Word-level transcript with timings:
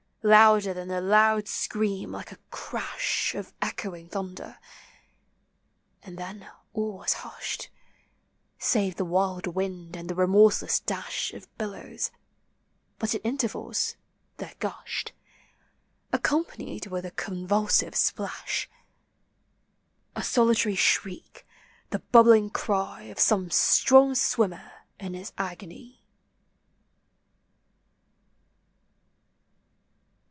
Louder 0.23 0.71
than 0.71 0.87
the 0.89 1.01
loud 1.01 1.45
ocean, 1.47 2.11
like 2.11 2.31
a 2.31 2.37
crash 2.51 3.33
Of 3.33 3.55
echoing 3.59 4.07
thunder; 4.07 4.59
and 6.03 6.15
then 6.15 6.47
all 6.73 6.99
was 6.99 7.13
hushed, 7.25 7.71
Save 8.59 8.97
the 8.97 9.03
wild 9.03 9.47
wind 9.47 9.95
and 9.97 10.07
the 10.07 10.13
remorseless 10.13 10.79
dash 10.79 11.33
Of 11.33 11.47
billows; 11.57 12.11
but 12.99 13.15
at 13.15 13.25
intervals 13.25 13.95
there 14.37 14.53
gushed, 14.59 15.11
Accompanied 16.13 16.85
with 16.85 17.03
a 17.03 17.09
convulsive 17.09 17.95
splash, 17.95 18.69
A 20.15 20.23
solitary 20.23 20.75
shriek, 20.75 21.47
the 21.89 21.97
bubbling 21.97 22.51
cry 22.51 23.05
Of 23.05 23.19
some 23.19 23.49
strong 23.49 24.13
swimmer 24.13 24.71
in 24.99 25.15
his 25.15 25.33
agony. 25.39 25.97